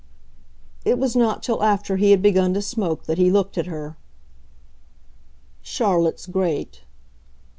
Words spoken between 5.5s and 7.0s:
"Charlotte's great."